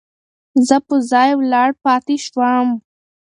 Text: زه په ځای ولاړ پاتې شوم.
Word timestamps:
زه 0.67 0.77
په 0.87 0.95
ځای 1.11 1.29
ولاړ 1.39 1.69
پاتې 1.83 2.15
شوم. 2.25 2.67